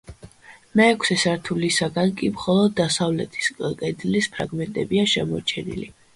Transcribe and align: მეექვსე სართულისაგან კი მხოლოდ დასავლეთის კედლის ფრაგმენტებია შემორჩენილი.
მეექვსე 0.79 1.17
სართულისაგან 1.23 2.13
კი 2.21 2.31
მხოლოდ 2.39 2.73
დასავლეთის 2.81 3.51
კედლის 3.61 4.33
ფრაგმენტებია 4.39 5.07
შემორჩენილი. 5.15 5.89